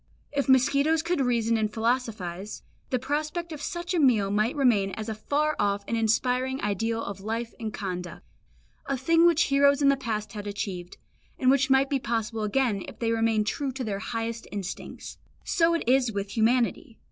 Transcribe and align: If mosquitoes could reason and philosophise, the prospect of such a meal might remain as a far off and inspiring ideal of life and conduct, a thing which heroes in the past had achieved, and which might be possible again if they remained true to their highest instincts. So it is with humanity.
If 0.31 0.49
mosquitoes 0.49 1.03
could 1.03 1.21
reason 1.21 1.57
and 1.57 1.71
philosophise, 1.71 2.63
the 2.89 2.97
prospect 2.97 3.51
of 3.51 3.61
such 3.61 3.93
a 3.93 3.99
meal 3.99 4.31
might 4.31 4.55
remain 4.55 4.89
as 4.93 5.09
a 5.09 5.13
far 5.13 5.55
off 5.59 5.83
and 5.87 5.95
inspiring 5.95 6.59
ideal 6.63 7.03
of 7.03 7.19
life 7.21 7.53
and 7.59 7.71
conduct, 7.71 8.25
a 8.87 8.97
thing 8.97 9.27
which 9.27 9.43
heroes 9.53 9.79
in 9.79 9.89
the 9.89 9.95
past 9.95 10.31
had 10.33 10.47
achieved, 10.47 10.97
and 11.37 11.51
which 11.51 11.69
might 11.69 11.87
be 11.87 11.99
possible 11.99 12.41
again 12.41 12.81
if 12.87 12.97
they 12.97 13.11
remained 13.11 13.45
true 13.45 13.71
to 13.73 13.83
their 13.83 13.99
highest 13.99 14.47
instincts. 14.51 15.19
So 15.43 15.75
it 15.75 15.87
is 15.87 16.11
with 16.11 16.35
humanity. 16.35 16.97